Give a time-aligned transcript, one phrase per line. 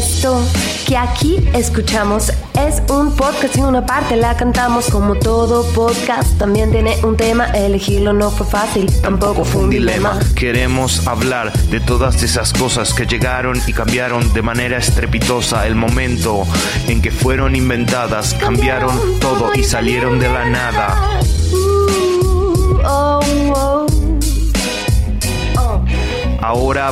[0.00, 0.42] Esto
[0.86, 6.38] que aquí escuchamos es un podcast y una parte la cantamos como todo podcast.
[6.38, 10.18] También tiene un tema, elegirlo no fue fácil, tampoco fue un dilema.
[10.34, 16.46] Queremos hablar de todas esas cosas que llegaron y cambiaron de manera estrepitosa el momento
[16.88, 21.09] en que fueron inventadas, cambiaron todo y salieron de la nada.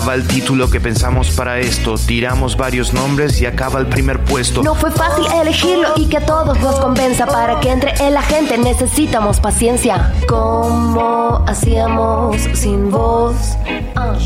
[0.07, 1.97] Va el título que pensamos para esto.
[1.99, 4.63] Tiramos varios nombres y acaba el primer puesto.
[4.63, 8.23] No fue fácil elegirlo y que a todos nos convenza para que entre en la
[8.23, 10.13] gente necesitamos paciencia.
[10.29, 13.35] ¿Cómo hacíamos sin voz?
[13.97, 14.17] Ah.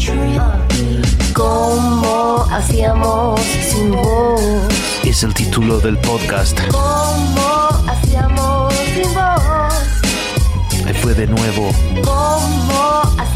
[1.33, 4.69] ¿Cómo hacíamos sin voz?
[5.05, 6.61] Es el título del podcast.
[6.70, 10.87] ¿Cómo hacíamos sin voz?
[10.87, 11.70] Ahí fue de nuevo.
[12.05, 13.31] ¿Cómo hacíamos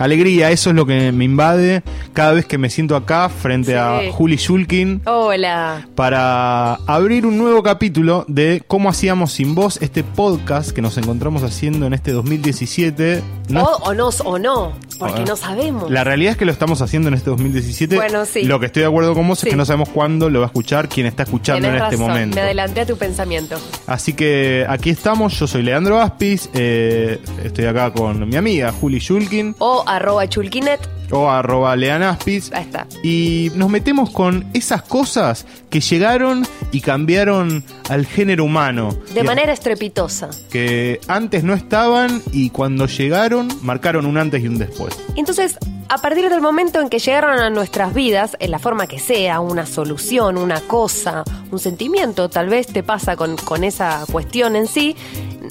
[0.00, 1.82] Alegría, eso es lo que me invade
[2.14, 4.00] cada vez que me siento acá frente a.
[4.10, 5.86] Juli Shulkin Hola.
[5.94, 11.42] para abrir un nuevo capítulo de Cómo hacíamos sin voz, este podcast que nos encontramos
[11.42, 13.22] haciendo en este 2017.
[13.50, 15.24] No- O, o no, o no, porque Ah.
[15.28, 15.90] no sabemos.
[15.90, 17.96] La realidad es que lo estamos haciendo en este 2017.
[17.96, 18.42] Bueno, sí.
[18.44, 20.48] Lo que estoy de acuerdo con vos es que no sabemos cuándo lo va a
[20.48, 22.34] escuchar quién está escuchando en este momento.
[22.36, 23.56] me adelanté a tu pensamiento.
[23.86, 28.98] Así que aquí estamos, yo soy Leandro Aspis, eh, estoy acá con mi amiga Juli
[28.98, 32.52] Shulkin O arroba chulkinet, o arroba Lean Aspis.
[32.52, 32.86] ahí está.
[33.02, 38.94] Y nos metemos con esas cosas que llegaron y cambiaron al género humano.
[39.14, 40.30] De Y- manera estrepitosa.
[40.50, 44.98] Que antes no estaban y cuando llegaron marcaron un antes y un después.
[45.16, 45.58] Entonces,
[45.88, 49.40] a partir del momento en que llegaron a nuestras vidas, en la forma que sea,
[49.40, 54.66] una solución, una cosa, un sentimiento, tal vez te pasa con, con esa cuestión en
[54.66, 54.96] sí,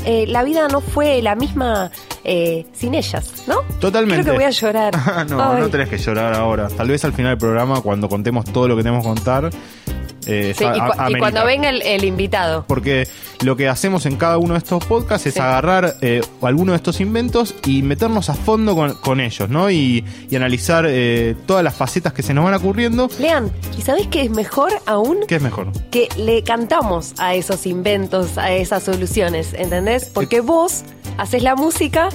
[0.06, 1.92] eh, la vida no fue la misma
[2.24, 3.62] eh, sin ellas, ¿no?
[3.80, 4.24] Totalmente.
[4.24, 4.94] Creo que voy a llorar.
[5.30, 5.62] No, Ay.
[5.62, 6.70] no tenés que llorar ahora.
[6.70, 9.50] Tal vez al final del programa, cuando contemos todo lo que tenemos que contar.
[10.30, 10.64] Eh, Sí,
[11.10, 12.66] y, cuando venga el, el invitado.
[12.68, 13.08] Porque
[13.42, 15.40] lo que hacemos en cada uno de estos podcasts es Sí.
[15.40, 19.70] agarrar eh, alguno de estos inventos y meternos a fondo con, con ellos, ¿no?
[19.70, 23.10] Y, y analizar eh, todas las facetas que se nos van ocurriendo.
[23.20, 25.20] Lean, ¿y sabés qué es mejor aún?
[25.28, 25.72] ¿Qué es mejor?
[25.92, 30.06] que le cantamos a esos inventos, a esas soluciones, ¿entendés?
[30.06, 30.84] Porque vos
[31.18, 32.10] haces la música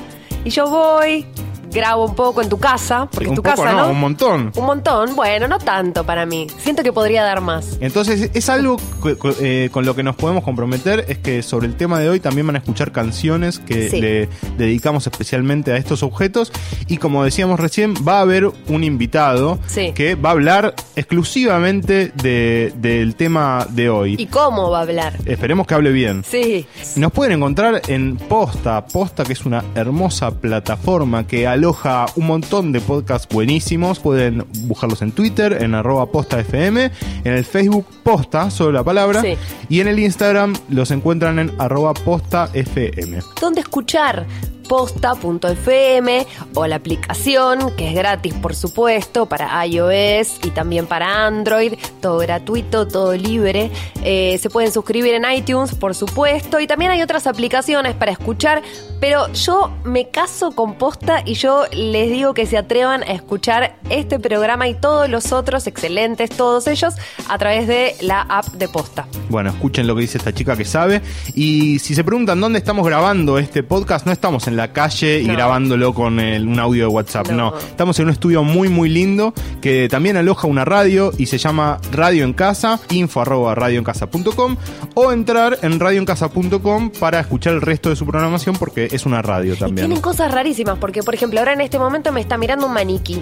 [0.44, 1.26] y yo voy,
[1.74, 3.90] grabo un poco en tu casa, porque un es tu poco casa, no, ¿no?
[3.90, 4.52] un montón.
[4.56, 6.46] Un montón, bueno, no tanto para mí.
[6.62, 7.76] Siento que podría dar más.
[7.80, 11.74] Entonces es algo que- eh, con lo que nos podemos comprometer, es que sobre el
[11.76, 14.00] tema de hoy también van a escuchar canciones que Sí.
[14.00, 16.52] le dedicamos especialmente a estos objetos
[16.88, 19.92] y como decíamos recién, va a haber un invitado Sí.
[19.94, 24.16] que va a hablar exclusivamente de- del tema de hoy.
[24.18, 25.14] ¿Y cómo va a hablar?
[25.24, 26.22] Esperemos que hable bien.
[26.28, 26.66] Sí.
[26.96, 32.72] Nos pueden encontrar en Posta, Posta que es una hermosa plataforma que aloja un montón
[32.72, 33.98] de podcasts buenísimos.
[33.98, 36.90] Pueden buscarlos en Twitter, en arroba posta FM,
[37.24, 39.34] en el Facebook Posta, solo la palabra, Sí.
[39.70, 43.20] y en el Instagram los encuentran en arroba posta FM.
[43.40, 44.26] ¿Dónde escuchar?
[44.68, 51.74] posta.fm o la aplicación que es gratis por supuesto para iOS y también para Android,
[52.00, 53.70] todo gratuito, todo libre.
[54.02, 58.62] Eh, se pueden suscribir en iTunes por supuesto y también hay otras aplicaciones para escuchar,
[59.00, 63.76] pero yo me caso con posta y yo les digo que se atrevan a escuchar
[63.90, 66.94] este programa y todos los otros excelentes, todos ellos
[67.28, 69.06] a través de la app de posta.
[69.28, 71.02] Bueno, escuchen lo que dice esta chica que sabe.
[71.34, 75.26] Y si se preguntan dónde estamos grabando este podcast, no estamos en la calle y
[75.26, 75.34] No.
[75.34, 77.50] grabándolo con el- un audio de WhatsApp, no.
[77.52, 77.58] No.
[77.58, 81.78] Estamos en un estudio muy, muy lindo que también aloja una radio y se llama
[81.92, 84.56] Radio en Casa, info arroba radioencasa.com
[84.94, 89.54] o entrar en radioencasa.com para escuchar el resto de su programación porque es una radio
[89.54, 89.86] Y también.
[89.88, 93.20] tienen cosas rarísimas, porque por ejemplo, ahora en este momento me está mirando un maniquí.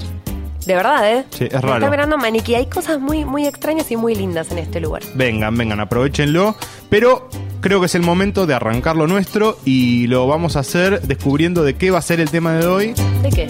[0.66, 1.24] De verdad, ¿eh?
[1.30, 1.74] Sí, es Me raro.
[1.78, 2.54] está mirando un maniquí.
[2.54, 5.02] Hay cosas muy, muy extrañas y muy lindas en este lugar.
[5.16, 6.54] Vengan, vengan, aprovechenlo.
[6.88, 7.28] Pero
[7.62, 11.62] creo que es el momento de arrancar lo nuestro y lo vamos a hacer descubriendo
[11.64, 12.94] de qué va a ser el tema de hoy.
[13.22, 13.48] ¿De qué?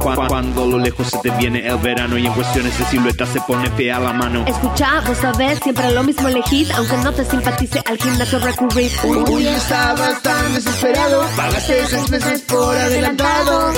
[0.00, 3.40] Cu- Cuando lo lejos se te viene el verano y en cuestiones de silueta se
[3.42, 4.44] pone fea la mano.
[4.46, 8.90] Escucha, vos sabés, siempre lo mismo elegís, aunque no te simpatice al gimnasio recurrir.
[9.04, 13.72] Uy, estabas tan desesperado, pagaste seis meses por adelantado.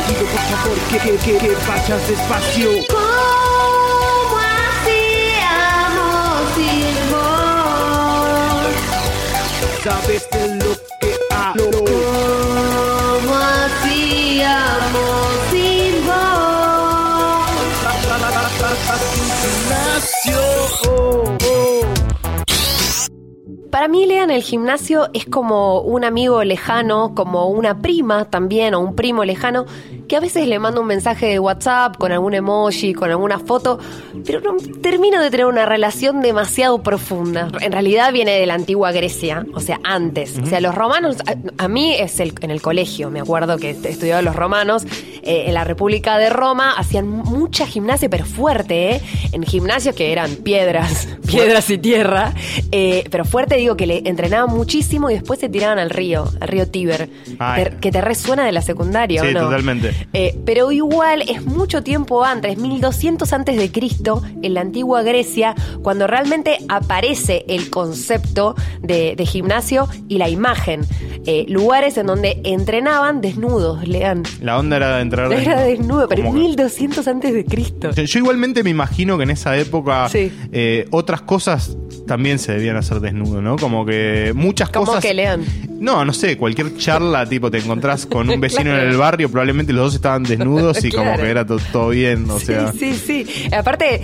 [0.09, 2.71] Digo, por favor, que, que, que, que vayas despacio.
[2.89, 4.39] ¿Cómo
[4.81, 8.73] hacíamos sin vos?
[9.83, 10.90] Sabes de lo que
[23.81, 28.81] Para mí, Lean, el gimnasio es como un amigo lejano, como una prima también, o
[28.81, 29.65] un primo lejano,
[30.11, 33.79] que a veces le mando un mensaje de WhatsApp con algún emoji, con alguna foto,
[34.27, 37.47] pero no termino de tener una relación demasiado profunda.
[37.61, 40.37] En realidad viene de la antigua Grecia, o sea, antes.
[40.43, 43.71] O sea, los romanos, a, a mí es el, en el colegio, me acuerdo que
[43.71, 44.83] estudiaba los romanos,
[45.23, 49.01] eh, en la República de Roma hacían mucha gimnasia, pero fuerte, ¿eh?
[49.31, 52.35] En gimnasios que eran piedras, piedras y tierra,
[52.73, 56.49] eh, pero fuerte digo que le entrenaban muchísimo y después se tiraban al río, al
[56.49, 57.09] río Tíber,
[57.39, 57.69] Ay.
[57.81, 59.43] Que te resuena de la secundaria, ¿o Sí, no?
[59.43, 60.00] totalmente.
[60.13, 65.55] Eh, pero igual es mucho tiempo antes, 1200 antes de Cristo, en la antigua Grecia,
[65.83, 70.83] cuando realmente aparece el concepto de, de gimnasio y la imagen.
[71.27, 74.23] Eh, lugares en donde entrenaban desnudos, lean.
[74.41, 75.31] La onda era de entrar.
[75.33, 77.91] Era desnudo, pero como que- 1200 antes de Cristo.
[77.93, 80.33] Yo igualmente me imagino que en esa época Sí.
[80.51, 81.77] eh, otras cosas
[82.07, 83.57] también se debían hacer desnudo, ¿no?
[83.57, 85.03] Como que muchas ¿Cómo cosas.
[85.05, 85.45] que lean?
[85.79, 88.83] No, no sé, cualquier charla, tipo, te encontrás con un vecino Claro.
[88.83, 92.29] en el barrio, probablemente los dos estaban desnudos y como que era to- todo bien,
[92.31, 92.73] o sea.
[92.73, 93.55] Sí, sí, sí.
[93.55, 94.03] Aparte,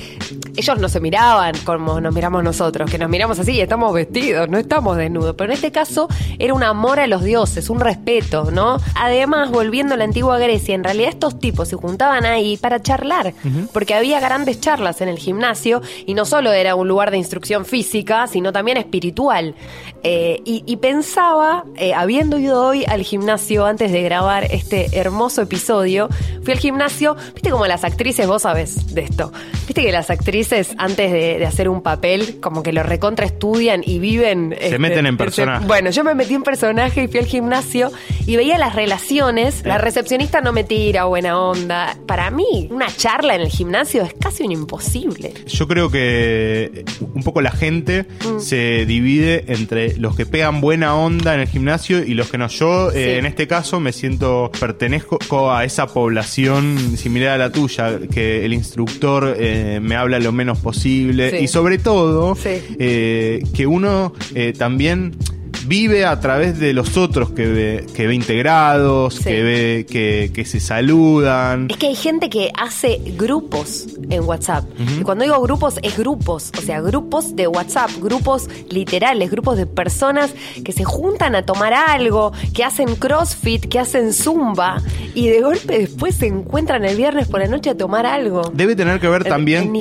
[0.57, 4.49] ellos no se miraban como nos miramos nosotros, que nos miramos así y estamos vestidos,
[4.49, 5.35] no estamos desnudos.
[5.37, 6.09] Pero en este caso
[6.39, 8.79] era un amor a los dioses, un respeto, ¿no?
[8.95, 13.35] Además, volviendo a la antigua Grecia, en realidad estos tipos se juntaban ahí para charlar,
[13.73, 17.65] porque había grandes charlas en el gimnasio y no solo era un lugar de instrucción
[17.65, 19.55] física, sino también espiritual.
[20.03, 25.43] Eh, y, y pensaba, eh, habiendo ido hoy al gimnasio antes de grabar este hermoso
[25.43, 26.09] episodio,
[26.45, 29.33] fui al gimnasio, viste como las actrices, vos sabés de esto,
[29.67, 33.83] viste que las actrices antes de, de hacer un papel como que lo recontra estudian
[33.85, 34.53] y viven...
[34.59, 35.67] este, meten en ese- personaje.
[35.67, 37.91] bueno, yo me metí en personaje y fui al gimnasio
[38.27, 41.97] y veía las relaciones, la recepcionista no me tira buena onda.
[42.07, 45.33] Para mí, una charla en el gimnasio es casi un imposible.
[45.47, 46.85] Yo creo que
[47.15, 48.41] un poco la gente Mm.
[48.41, 52.49] se divide entre los que pegan buena onda en el gimnasio y los que no.
[52.49, 57.99] Yo, eh, en este caso, me siento, pertenezco a esa población similar a la tuya,
[58.13, 61.37] que el instructor eh, me habla lo menos posible Sí.
[61.45, 62.61] y sobre todo Sí.
[62.79, 65.17] eh, que uno eh, también
[65.67, 69.25] vive a través de los otros que ve, que ve integrados, Sí.
[69.25, 71.69] que ve que, que se saludan.
[71.71, 74.65] Es que hay gente que hace grupos en WhatsApp.
[75.01, 76.51] Y cuando digo grupos, es grupos.
[76.59, 80.33] O sea, grupos de WhatsApp, grupos literales, grupos de personas
[80.65, 84.81] que se juntan a tomar algo, que hacen CrossFit, que hacen Zumba.
[85.15, 88.43] Y de golpe después se encuentran el viernes por la noche a tomar algo.
[88.55, 89.81] Debe tener que ver también en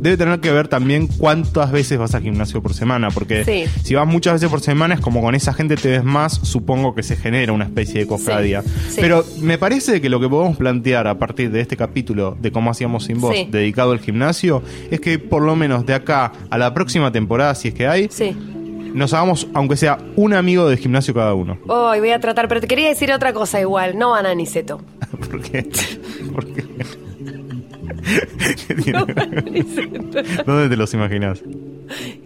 [0.00, 3.64] debe tener que ver también cuántas veces vas al gimnasio por semana, porque Sí.
[3.84, 6.94] si vas muchas veces por semana es como con esa gente te ves más, supongo
[6.94, 8.62] que se genera una especie de cofradía.
[8.62, 8.98] Sí, sí.
[9.00, 12.70] Pero me parece que lo que podemos plantear a partir de este capítulo de cómo
[12.70, 13.48] hacíamos sin voz Sí.
[13.50, 17.68] dedicado al gimnasio es que por lo menos de acá a la próxima temporada, si
[17.68, 18.36] es que hay, Sí.
[18.94, 21.58] nos hagamos aunque sea un amigo del gimnasio cada uno.
[21.66, 23.98] Hoy voy a tratar, pero te quería decir otra cosa igual.
[23.98, 24.80] No van a Niceto.
[25.30, 25.62] ¿Por qué?
[26.32, 26.64] ¿Por qué?
[28.84, 28.92] ¿Qué?
[30.46, 31.42] ¿Dónde te los imaginas?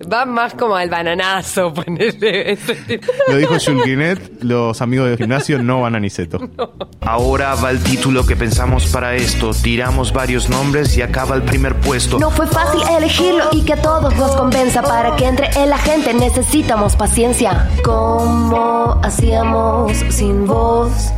[0.09, 1.73] Van más como al bananazo,
[2.87, 3.13] tipo.
[3.29, 6.39] Lo dijo Junkinet, los amigos del gimnasio no van a Niceto.
[7.01, 9.51] Ahora va el título que pensamos para esto.
[9.53, 12.19] Tiramos varios nombres y acaba el primer puesto.
[12.19, 15.79] No fue fácil elegirlo y que a todos nos convenza para que entre en la
[15.79, 17.69] gente necesitamos paciencia.
[17.85, 21.13] ¿Cómo hacíamos sin voz?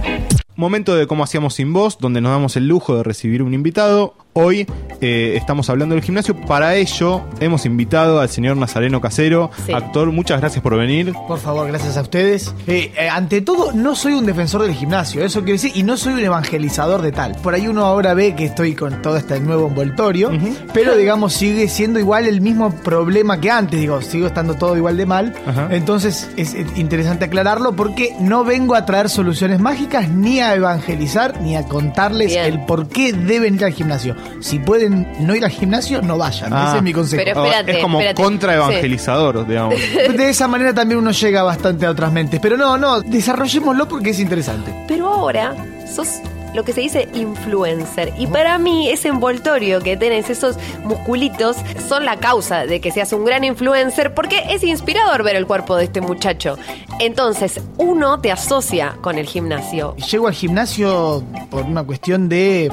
[0.59, 4.15] Momento de cómo hacíamos sin voz, donde nos damos el lujo de recibir un invitado.
[4.41, 4.69] Hoy
[5.01, 6.37] eh, estamos hablando del gimnasio.
[6.47, 9.73] Para ello hemos invitado al señor Nazareno Casero, Sí.
[9.73, 10.13] actor.
[10.13, 11.13] Muchas gracias por venir.
[11.27, 12.55] Por favor, gracias a ustedes.
[12.69, 15.97] Eh, eh, ante todo, no soy un defensor del gimnasio, eso quiero decir, y no
[15.97, 17.33] soy un evangelizador de tal.
[17.43, 20.31] Por ahí uno ahora ve que estoy con todo este nuevo envoltorio,
[20.73, 24.97] pero digamos, sigue siendo igual el mismo problema que antes, digo, sigo estando todo igual
[24.97, 25.35] de mal.
[25.71, 31.57] Entonces es interesante aclararlo porque no vengo a traer soluciones mágicas, ni a evangelizar, ni
[31.57, 32.45] a contarles Bien.
[32.45, 34.15] el por qué deben ir al gimnasio.
[34.41, 36.53] Si pueden no ir al gimnasio, no vayan.
[36.53, 36.69] Ah.
[36.69, 37.23] Ese es mi consejo.
[37.25, 38.23] Pero espérate, es como espérate.
[38.23, 39.75] contra-evangelizador, digamos.
[40.17, 42.41] De esa manera también uno llega bastante a otras mentes.
[42.41, 44.85] Pero no, no, desarrollémoslo porque es interesante.
[44.87, 45.55] Pero ahora
[45.93, 46.21] sos
[46.55, 48.13] lo que se dice influencer.
[48.19, 51.57] Y para mí ese envoltorio que tenés, esos musculitos,
[51.89, 55.77] son la causa de que seas un gran influencer porque es inspirador ver el cuerpo
[55.77, 56.59] de este muchacho.
[57.01, 59.95] Entonces, uno te asocia con el gimnasio.
[60.11, 62.71] Llego al gimnasio por una cuestión de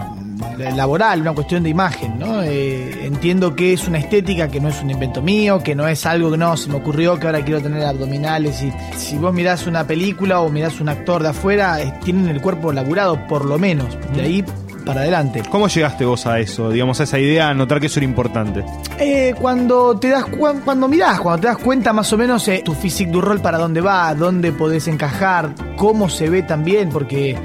[0.75, 2.42] laboral, una cuestión de imagen, ¿no?
[2.44, 6.06] Eh, entiendo que es una estética que no es un invento mío, que no es
[6.06, 9.68] algo que no se me ocurrió que ahora quiero tener abdominales y si vos mirás
[9.68, 13.58] una película o mirás un actor de afuera, eh, tienen el cuerpo laburado por lo
[13.58, 14.46] menos, de ahí
[14.86, 15.42] para adelante.
[15.50, 16.70] ¿Cómo llegaste vos a eso?
[16.70, 18.63] Digamos, a esa idea, a notar que eso era importante.
[19.00, 22.62] Eh, cuando te das cu- cuando mirás, cuando te das cuenta más o menos eh,
[22.63, 27.36] tu physique du rol para dónde va, dónde podés encajar, cómo se ve también, porque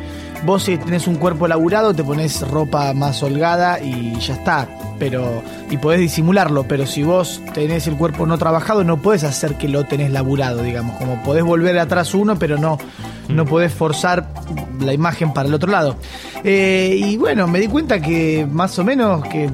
[0.45, 4.69] vos si tenés un cuerpo laburado te pones ropa más holgada y ya está,
[4.99, 9.57] pero y podés disimularlo, pero si vos tenés el cuerpo no trabajado no podés hacer
[9.57, 12.79] que lo tenés laburado, digamos, como podés volver atrás uno, pero no
[13.29, 14.29] no podés forzar
[14.81, 15.97] la imagen para el otro lado.
[16.43, 19.49] Eh, y bueno, me di cuenta que más o menos que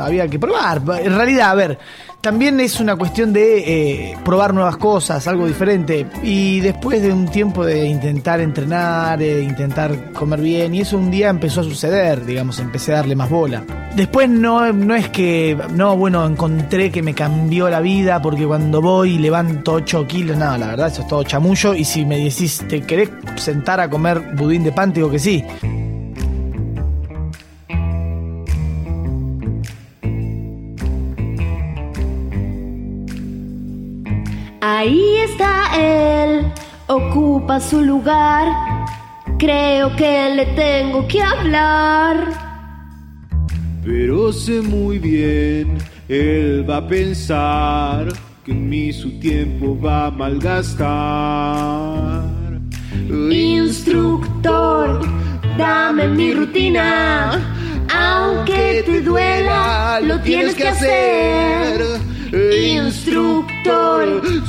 [0.00, 0.82] había que probar.
[1.02, 1.78] En realidad, a ver,
[2.20, 6.06] también es una cuestión de eh, probar nuevas cosas, algo diferente.
[6.22, 11.10] Y después de un tiempo de intentar entrenar, eh, intentar comer bien, y eso un
[11.10, 13.62] día empezó a suceder, digamos, empecé a darle más bola.
[13.94, 18.80] Después no, no es que, no, bueno, encontré que me cambió la vida porque cuando
[18.80, 21.74] voy levanto 8 kilos, no, la verdad, eso es todo chamullo.
[21.74, 24.94] Y si me decís, ¿te querés sentar a comer budín de pan?
[24.94, 25.44] Que sí.
[34.76, 36.52] Ahí está él,
[36.88, 38.48] ocupa su lugar.
[39.38, 42.16] Creo que le tengo que hablar.
[43.84, 45.78] Pero sé muy bien,
[46.08, 48.08] él va a pensar
[48.44, 50.64] que en mí su tiempo va a malgastar.
[53.30, 55.02] Instructor,
[55.56, 57.40] dame mi rutina.
[57.94, 61.80] Aunque te duela, lo tienes que hacer.
[62.32, 63.53] Instructor,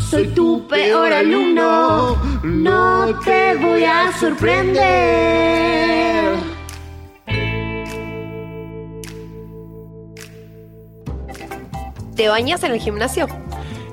[0.09, 2.15] soy tu peor alumno.
[2.43, 5.45] No te voy a sorprender.
[12.15, 13.27] ¿Te bañas en el gimnasio?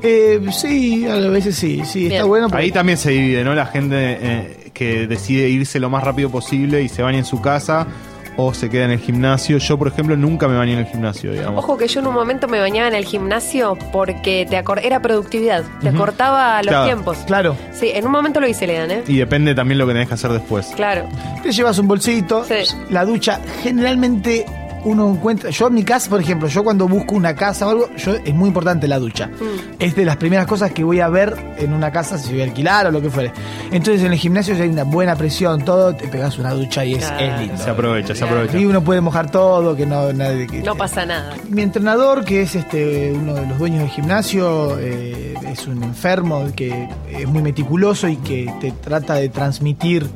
[0.03, 2.49] Eh, sí, a veces sí, sí, está bueno.
[2.49, 3.55] porque- Ahí también se divide, ¿no?
[3.55, 7.41] La gente eh, que decide irse lo más rápido posible y se baña en su
[7.41, 7.87] casa
[8.37, 9.59] o se queda en el gimnasio.
[9.59, 11.63] Yo, por ejemplo, nunca me bañé en el gimnasio, digamos.
[11.63, 15.01] Ojo que yo en un momento me bañaba en el gimnasio porque te acor- era
[15.01, 16.85] productividad, te acortaba los Claro.
[16.87, 17.19] tiempos.
[17.27, 19.03] Claro, Sí, en un momento lo hice, Lean, ¿eh?
[19.07, 20.67] Y depende también lo que tenés que hacer después.
[20.77, 21.07] Claro.
[21.43, 22.55] te llevas un bolsito, Sí.
[22.91, 24.47] la ducha, generalmente
[24.85, 27.89] uno encuentra, yo en mi casa, por ejemplo, yo cuando busco una casa o algo,
[27.97, 29.29] yo es muy importante la ducha.
[29.29, 29.77] Mm.
[29.79, 32.45] Es de las primeras cosas que voy a ver en una casa si voy a
[32.45, 33.33] alquilar o lo que fuere.
[33.71, 36.95] Entonces en el gimnasio si hay una buena presión, todo, te pegas una ducha y
[36.95, 37.25] es, Claro.
[37.35, 37.63] es lindo.
[37.63, 38.59] Se aprovecha, se aprovecha.
[38.59, 41.35] Y uno puede mojar todo, que no nadie que No pasa nada.
[41.49, 46.47] Mi entrenador, que es este uno de los dueños del gimnasio, eh, es un enfermo
[46.57, 50.09] que es muy meticuloso y que te trata de transmitir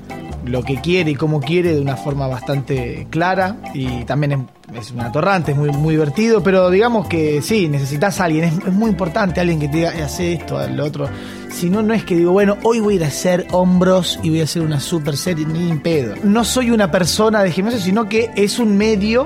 [0.45, 4.39] lo que quiere y cómo quiere de una forma bastante clara y también es,
[4.79, 8.53] es un atorrante, es muy, muy divertido, pero digamos que sí, necesitas a alguien, es,
[8.67, 11.09] es muy importante alguien que te diga, "Eh, hace esto, lo otro.
[11.51, 14.29] Si no, no es que digo, bueno, hoy voy a ir a hacer hombros y
[14.29, 16.15] voy a hacer una super serie, ni pedo.
[16.23, 19.25] No soy una persona de gimnasio, sino que es un medio,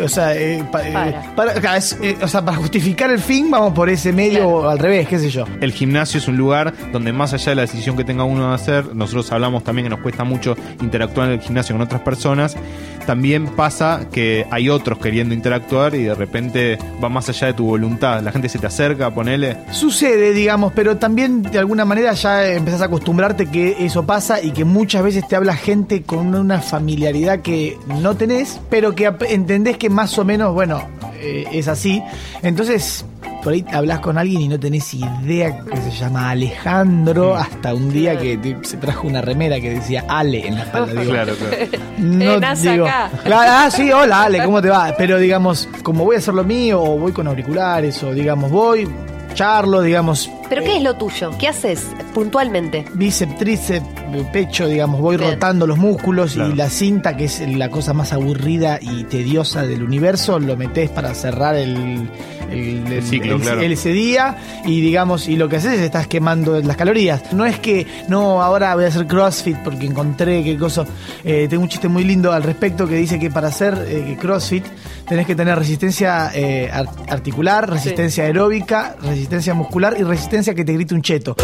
[0.00, 1.34] o sea, eh, pa- eh, Para.
[1.34, 4.50] para, claro, es, eh, o sea, para justificar el fin vamos por ese medio Claro.
[4.56, 5.46] o al revés, qué sé yo.
[5.60, 8.54] El gimnasio es un lugar donde más allá de la decisión que tenga uno de
[8.54, 12.56] hacer, nosotros hablamos también que nos cuesta mucho interactuar en el gimnasio con otras personas,
[13.04, 17.66] también pasa que hay otros queriendo interactuar y de repente va más allá de tu
[17.66, 18.22] voluntad.
[18.22, 19.56] La gente se te acerca, ponele.
[19.70, 24.52] Sucede, digamos, pero también de alguna manera ya empezás a acostumbrarte que eso pasa y
[24.52, 29.78] que muchas veces te habla gente con una familiaridad que no tenés, pero que entendés
[29.78, 30.82] que más o menos, bueno,
[31.20, 32.02] eh, es así.
[32.42, 33.04] Entonces,
[33.44, 37.92] por ahí hablas con alguien y no tenés idea que se llama Alejandro, hasta un
[37.92, 41.00] día que te- se trajo una remera que decía Ale en la espalda.
[41.00, 41.56] Digo, Claro, claro.
[41.98, 43.10] No digo, acá.
[43.22, 44.94] claro, ah, sí, hola Ale, ¿cómo te va?
[44.98, 48.88] Pero digamos, como voy a hacer lo mío, o voy con auriculares, o digamos, voy,
[49.34, 51.30] charlo, digamos, ¿Pero qué es lo tuyo?
[51.38, 52.84] ¿Qué haces puntualmente?
[52.94, 53.86] bíceps, tríceps,
[54.32, 55.32] pecho, digamos, voy Bien.
[55.32, 56.50] rotando los músculos Claro.
[56.52, 60.90] y la cinta, que es la cosa más aburrida y tediosa del universo, lo metes
[60.90, 62.08] para cerrar el,
[62.50, 63.60] el, El ciclo, claro.
[63.62, 67.32] el- ese día y digamos, y lo que haces es estás quemando las calorías.
[67.32, 70.84] No es que, no, ahora voy a hacer CrossFit porque encontré qué cosa.
[71.24, 74.64] Eh, tengo un chiste muy lindo al respecto que dice que para hacer eh, CrossFit
[75.08, 80.72] tenés que tener resistencia eh, ar- articular, resistencia aeróbica, resistencia muscular y resistencia que te
[80.72, 81.36] grite un cheto.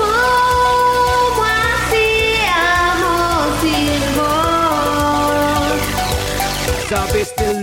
[7.39, 7.60] ¿Cómo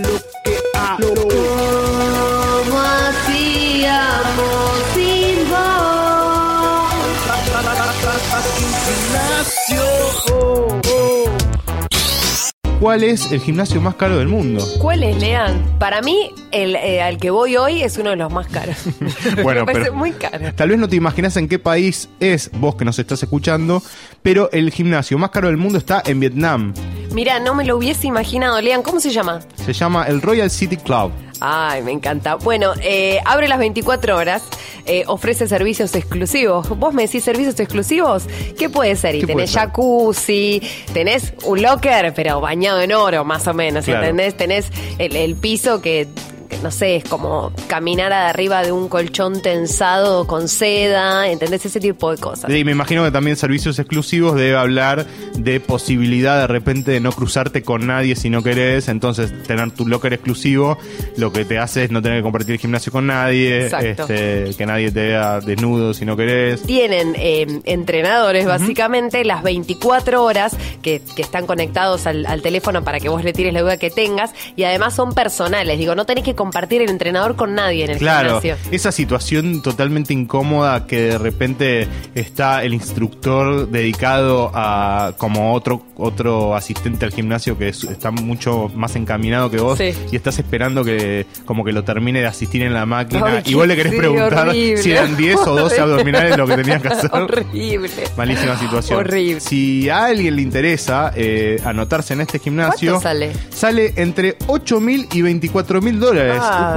[12.80, 14.64] ¿Cuál es el gimnasio más caro del mundo?
[14.78, 15.60] ¿Cuál es, Lean?
[15.80, 18.76] Para mí, el eh, al que voy hoy es uno de los más caros.
[19.42, 20.52] Bueno, Me parece pero- muy caro.
[20.54, 23.82] Tal vez no te imaginas en qué país es, vos que nos estás escuchando,
[24.22, 26.72] pero el gimnasio más caro del mundo está en Vietnam.
[27.12, 28.60] Mira, no me lo hubiese imaginado.
[28.60, 29.40] Lean, ¿cómo se llama?
[29.56, 31.10] Se llama el Royal City Club.
[31.40, 32.34] Ay, me encanta.
[32.36, 34.42] Bueno, eh, abre las 24 horas,
[34.86, 36.68] eh, ofrece servicios exclusivos.
[36.78, 38.24] ¿Vos me decís servicios exclusivos?
[38.58, 39.14] ¿Qué puede ser?
[39.14, 39.60] Y ¿Qué puede tenés ser?
[39.62, 44.00] jacuzzi, tenés un locker, pero bañado en oro, más o menos, Claro.
[44.02, 44.36] ¿entendés?
[44.36, 44.66] Tenés
[44.98, 46.08] el, el piso que,
[46.48, 51.66] que, no sé, es como caminar arriba de un colchón tensado con seda, ¿entendés?
[51.66, 52.50] Ese tipo de cosas.
[52.50, 57.12] Y me imagino que también servicios exclusivos debe hablar de posibilidad de repente de no
[57.12, 60.78] cruzarte con nadie si no querés, entonces tener tu locker exclusivo
[61.16, 64.66] lo que te hace es no tener que compartir el gimnasio con nadie, este, que
[64.66, 66.62] nadie te vea desnudo si no querés.
[66.62, 73.00] Tienen eh, entrenadores, básicamente, las 24 horas que, que están conectados al, al teléfono para
[73.00, 74.32] que vos le tires la duda que tengas.
[74.56, 75.78] Y además son personales.
[75.78, 78.56] Digo, no tenés que compartir el entrenador con nadie en el Claro, gimnasio.
[78.72, 86.54] esa situación totalmente incómoda que de repente está el instructor dedicado a como otro otro
[86.54, 89.92] asistente al gimnasio que es- está mucho más encaminado que vos Sí.
[90.12, 93.54] y estás esperando que como que lo termine de asistir en la máquina Ay, y
[93.54, 94.76] vos le querés sí, preguntar horrible.
[94.80, 97.10] si eran 10 o 12 abdominales lo que tenías que hacer.
[97.12, 97.90] Horrible.
[98.16, 99.00] Malísima situación.
[99.00, 99.40] Horrible.
[99.40, 103.32] Si a alguien le interesa eh, anotarse en este gimnasio, ¿Cuánto sale?
[103.50, 106.27] Sale entre 8 mil y 24 mil dólares.
[106.40, 106.76] Ah.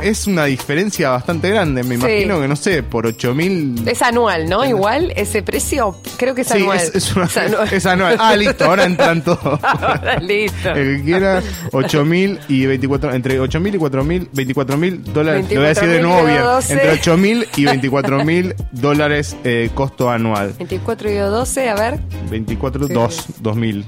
[0.00, 1.82] Mm, es una diferencia bastante grande.
[1.82, 2.00] Me Sí.
[2.00, 3.82] imagino que, no sé, por 8 mil.
[3.86, 4.64] Es anual, ¿no?
[4.64, 6.78] Igual ese precio, creo que es Sí, anual.
[6.78, 7.68] es, es una- Es anual.
[7.72, 8.16] es anual.
[8.20, 9.60] Ah, listo, ahora entran todos.
[9.62, 10.70] Ahora, listo.
[10.70, 15.02] El que quiera 8 mil y 24, entre 8 mil y 4 mil, 24 mil
[15.12, 15.46] dólares.
[15.50, 16.42] Lo voy a decir de 24.000 nuevo bien.
[16.42, 16.72] 12.
[16.72, 20.54] Entre 8 mil y 24 mil dólares eh, costo anual.
[20.58, 23.84] 24 y 12, a ver, 24, 2, 2 mil.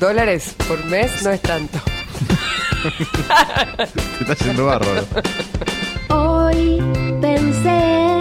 [0.00, 1.78] dólares por mes no es tanto.
[2.80, 5.04] Se está yendo bárbaro.
[6.08, 6.82] Hoy
[7.20, 8.18] pensé,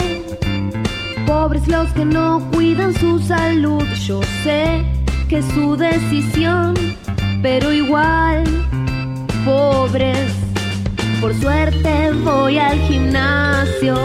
[1.26, 3.84] pobres los que no cuidan su salud.
[4.06, 4.84] Yo sé
[5.30, 6.74] que es su decisión,
[7.42, 8.44] pero igual,
[9.46, 10.34] pobres.
[11.22, 13.98] Por suerte voy al gimnasio,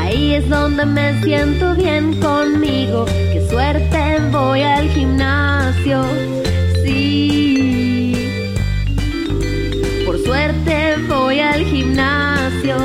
[0.00, 3.06] ahí es donde me siento bien conmigo.
[3.06, 6.02] Qué suerte voy al gimnasio,
[6.84, 7.49] sí.
[10.24, 12.76] Suerte voy al gimnasio.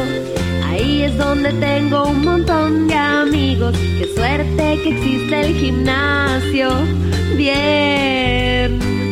[0.65, 3.76] Ahí es donde tengo un montón de amigos.
[4.00, 6.69] Qué suerte que existe el gimnasio.
[7.38, 9.05] Bien.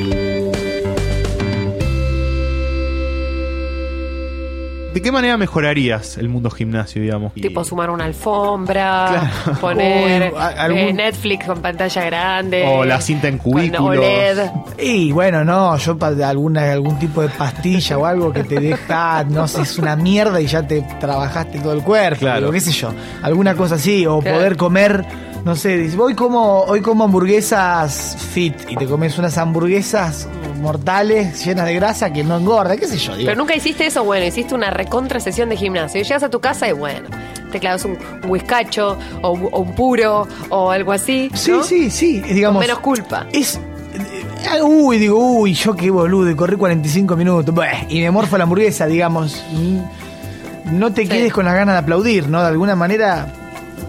[4.94, 7.34] ¿De qué manera mejorarías el mundo gimnasio, digamos?
[7.34, 9.60] Tipo sumar una alfombra, Claro.
[9.62, 12.64] poner Uy, a- algún- eh, Netflix con pantalla grande.
[12.68, 13.98] O la cinta en cubículos.
[13.98, 14.52] OLED.
[14.80, 19.24] Y bueno, no, yo para alguna, algún tipo de pastilla o algo que te deja,
[19.30, 22.40] no sé, es una mierda y ya te trabajaste todo el cuerpo, Claro.
[22.42, 24.38] digo, qué sé yo, alguna cosa así, o Claro.
[24.38, 25.06] poder comer,
[25.44, 30.28] no sé, dices, voy como, hoy como hamburguesas fit y te comes unas hamburguesas
[30.64, 33.28] mortales llenas de grasa que no engorda, qué sé yo, digo.
[33.28, 36.02] Pero nunca hiciste eso, bueno, hiciste una recontra sesión de gimnasio.
[36.02, 37.10] Y llegas a tu casa y bueno,
[37.52, 41.30] te clavas un, un whiskacho o, o un puro o algo así.
[41.36, 41.64] Sí, ¿no?
[41.64, 42.60] sí, sí, Con digamos.
[42.62, 43.28] menos culpa.
[43.32, 43.56] Es.
[43.58, 47.54] eh, Uy, digo, uy, yo qué boludo, y corrí 45 minutos.
[47.90, 49.44] Y me morfo la hamburguesa, digamos.
[49.52, 52.42] Mm, No te quedes con las ganas de aplaudir, ¿no?
[52.42, 53.28] De alguna manera,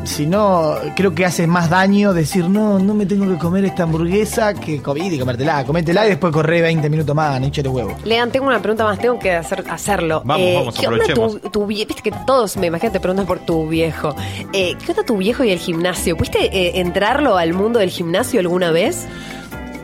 [0.05, 3.85] si no, creo que hace más daño decir, no, no me tengo que comer esta
[3.85, 7.97] hamburguesa que comí y comértela, cométela y después corré 20 minutos más, ni de huevo.
[8.05, 10.23] Lean, tengo una pregunta más, tengo que hacer, hacerlo.
[10.25, 13.27] Vamos, Eh, vamos, ¿Qué onda tu, tu vie- Viste que todos, me imagino, te preguntan
[13.27, 14.15] por tu viejo.
[14.53, 16.17] Eh, ¿Qué onda tu viejo y el gimnasio?
[16.17, 19.07] ¿Pudiste eh, entrarlo al mundo del gimnasio alguna vez?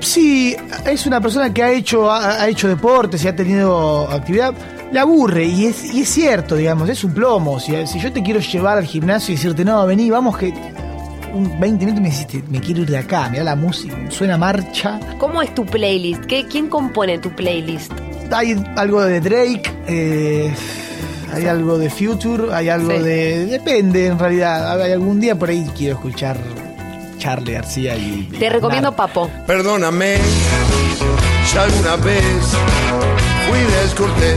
[0.01, 0.57] Sí,
[0.87, 4.55] es una persona que ha hecho, ha, ha hecho deportes y ha tenido actividad.
[4.93, 7.61] Le aburre y es, y es cierto, digamos, es un plomo.
[7.61, 10.53] Si, si yo te quiero llevar al gimnasio y decirte, no, vení, vamos que
[11.33, 14.99] un 20 minutos me hiciste, me quiero ir de acá, mira la música, suena marcha.
[15.19, 16.25] ¿Cómo es tu playlist?
[16.25, 17.93] ¿Qué, ¿Quién compone tu playlist?
[18.33, 20.53] Hay algo de Drake, eh,
[21.33, 22.99] hay algo de Future, hay algo Sí.
[22.99, 23.47] de...
[23.47, 24.81] Depende, en realidad.
[24.83, 26.37] Hay algún día por ahí quiero escuchar
[27.19, 28.29] Charlie García y...
[28.33, 28.91] y Te recomiendo.
[28.97, 29.31] Papo.
[29.47, 30.17] Perdóname
[31.47, 32.25] si alguna vez
[33.49, 34.37] fui descortés.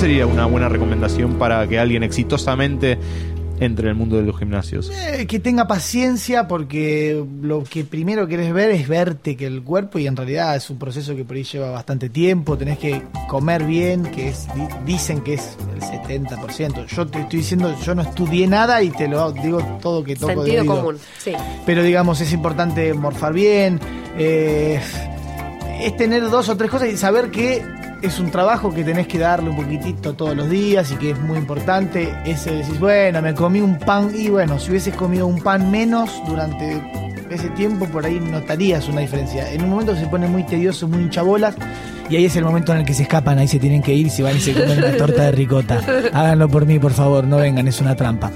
[0.00, 2.96] Sería una buena recomendación para que alguien exitosamente
[3.58, 4.90] entre en el mundo de los gimnasios?
[4.90, 9.98] Eh, que tenga paciencia porque lo que primero querés ver es verte que el cuerpo
[9.98, 13.64] y en realidad es un proceso que por ahí lleva bastante tiempo, tenés que comer
[13.64, 14.46] bien, que es
[14.86, 16.86] dicen que es el 70%.
[16.86, 20.46] Yo te estoy diciendo, yo no estudié nada y te lo digo todo que toco
[20.46, 21.32] Sentido común, sí.
[21.66, 23.78] Pero digamos, es importante morfar bien,
[24.16, 24.80] eh,
[25.82, 29.18] es tener dos o tres cosas y saber que es un trabajo que tenés que
[29.18, 32.14] darle un poquitito todos los días y que es muy importante.
[32.24, 36.10] Ese decís, bueno, me comí un pan y bueno, si hubieses comido un pan menos
[36.26, 36.82] durante
[37.30, 39.52] ese tiempo, por ahí notarías una diferencia.
[39.52, 41.54] En un momento se pone muy tedioso, muy hinchabolas
[42.08, 44.10] y ahí es el momento en el que se escapan, ahí se tienen que ir,
[44.10, 45.80] se van y se comen una torta de ricota.
[46.12, 48.32] Háganlo por mí, por favor, no vengan, es una trampa.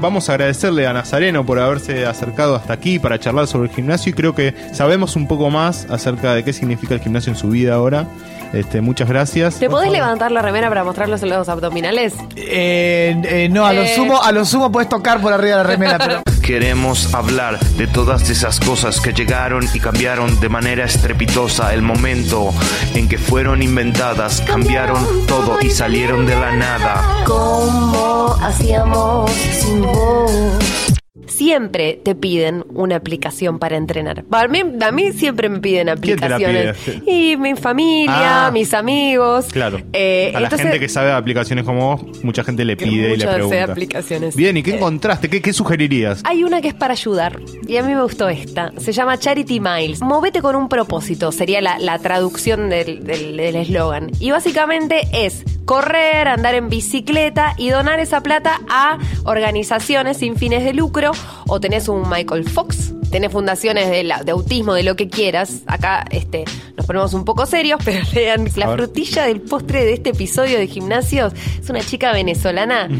[0.00, 4.10] Vamos a agradecerle a Nazareno por haberse acercado hasta aquí para charlar sobre el gimnasio
[4.10, 7.50] y creo que sabemos un poco más acerca de qué significa el gimnasio en su
[7.50, 8.06] vida ahora.
[8.52, 9.58] Este, muchas gracias.
[9.58, 12.14] ¿Te podés levantar la remera para mostrar los abdominales?
[12.36, 13.94] Eh, eh, no, a lo eh.
[13.94, 16.22] sumo, a lo sumo puedes tocar por arriba de la remera, pero.
[16.42, 22.52] Queremos hablar de todas esas cosas que llegaron y cambiaron de manera estrepitosa el momento
[22.94, 27.22] en que fueron inventadas, cambiaron todo y salieron de la nada.
[27.24, 30.91] ¿Cómo hacíamos sin voz?
[31.32, 34.24] Siempre te piden una aplicación para entrenar.
[34.30, 36.76] A mí, a mí siempre me piden aplicaciones.
[37.06, 38.50] y mi familia, ah.
[38.50, 39.46] mis amigos.
[39.52, 39.80] Claro.
[39.92, 43.16] Eh, a la gente que sabe de aplicaciones como vos, mucha gente le pide y
[43.16, 43.64] le pregunta.
[43.64, 44.36] aplicaciones.
[44.36, 45.28] Bien, ¿y qué encontraste?
[45.28, 46.22] ¿Qué, sugerirías?
[46.24, 47.40] Hay una que es para ayudar.
[47.66, 48.72] Y a mí me gustó esta.
[48.78, 50.00] Se llama Charity Miles.
[50.00, 51.32] Movete con un propósito.
[51.32, 54.10] Sería la, traducción del eslogan.
[54.18, 60.64] y básicamente es correr, andar en bicicleta y donar esa plata a organizaciones sin fines
[60.64, 61.12] de lucro
[61.48, 65.62] o tenés un Michael Fox, tenés fundaciones de, de autismo, de lo que quieras.
[65.66, 66.44] Acá este,
[66.76, 70.66] nos ponemos un poco serios, pero lean la frutilla del postre de este episodio de
[70.66, 71.32] gimnasios.
[71.58, 72.90] Es una chica venezolana.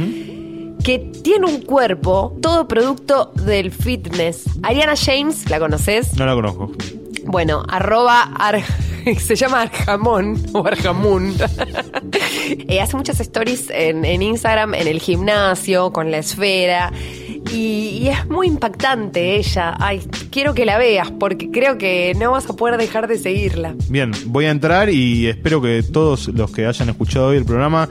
[0.82, 4.44] que tiene un cuerpo todo producto del fitness.
[4.62, 6.16] Ariana James, ¿la conoces?
[6.16, 6.72] No la conozco.
[7.24, 8.30] Bueno, arroba
[9.18, 11.34] se llama Arjamón o Arjamún.
[12.68, 16.92] Eh, hace muchas stories en, Instagram, en el gimnasio, con la esfera.
[17.50, 19.74] Y, es muy impactante ella.
[19.78, 23.74] Ay, quiero que la veas porque creo que no vas a poder dejar de seguirla.
[23.88, 27.88] Bien, voy a entrar y espero que todos los que hayan escuchado hoy el programa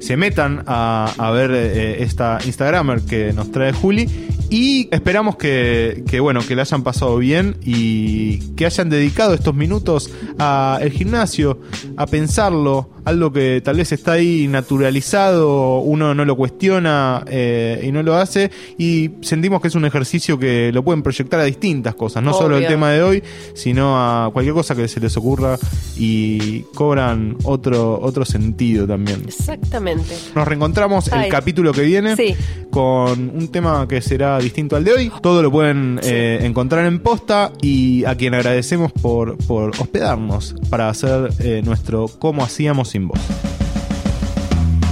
[0.00, 4.08] se metan a, ver eh, esta Instagramer que nos trae Juli
[4.52, 10.10] y esperamos que, bueno, que le hayan pasado bien y que hayan dedicado estos minutos
[10.36, 11.58] al gimnasio,
[11.96, 17.92] a pensarlo, algo que tal vez está ahí naturalizado, uno no lo cuestiona eh, y
[17.92, 21.94] no lo hace, y sentimos que es un ejercicio que lo pueden proyectar a distintas
[21.94, 23.22] cosas, no solo el tema de hoy,
[23.54, 25.58] sino a cualquier cosa que se les ocurra
[25.96, 29.22] y cobran otro, otro sentido también.
[29.26, 30.14] Exactamente.
[30.34, 32.14] Nos reencontramos el capítulo que viene
[32.70, 35.12] con un tema que será distinto al de hoy.
[35.20, 40.88] Todo lo pueden eh, encontrar en posta y a quien agradecemos por, por hospedarnos para
[40.88, 43.20] hacer eh, nuestro Cómo hacíamos sin voz.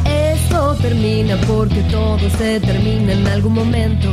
[0.07, 4.09] Esto termina porque todo se termina en algún momento.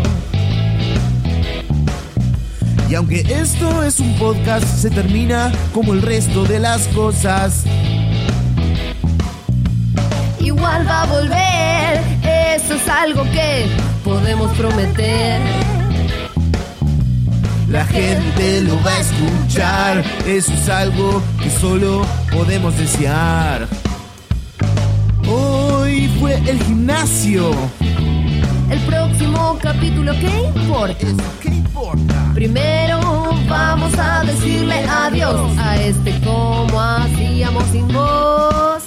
[2.90, 7.64] Y aunque esto es un podcast, se termina como el resto de las cosas.
[10.40, 12.02] Igual va a volver,
[12.56, 13.68] eso es algo que
[14.04, 15.67] podemos prometer.
[17.70, 23.68] La gente lo va a escuchar, eso es algo que solo podemos desear.
[25.28, 27.52] Hoy fue el gimnasio.
[28.70, 31.08] El próximo capítulo, ¿qué importa?
[31.42, 32.32] ¿Qué importa?
[32.34, 33.02] Primero
[33.50, 38.87] vamos a decirle adiós a este como hacíamos sin voz.